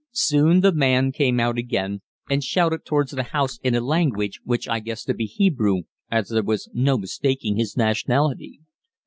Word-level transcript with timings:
Soon 0.13 0.61
the 0.61 0.71
man 0.71 1.11
came 1.11 1.39
out 1.39 1.59
again 1.59 2.01
and 2.27 2.43
shouted 2.43 2.85
towards 2.85 3.11
the 3.11 3.21
house 3.21 3.59
in 3.61 3.75
a 3.75 3.79
language 3.81 4.39
which 4.43 4.67
I 4.67 4.79
guessed 4.79 5.05
to 5.05 5.13
be 5.13 5.25
Hebrew, 5.27 5.83
as 6.09 6.29
there 6.29 6.41
was 6.41 6.67
no 6.73 6.97
mistaking 6.97 7.57
his 7.57 7.77
nationality. 7.77 8.61